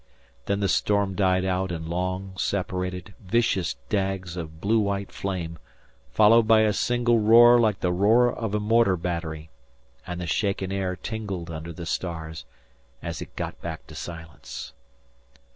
[0.47, 5.59] Then the storm died out in long, separated, vicious dags of blue white flame,
[6.11, 9.51] followed by a single roar like the roar of a mortar battery,
[10.07, 12.45] and the shaken air tingled under the stars
[13.03, 14.73] as it got back to silence.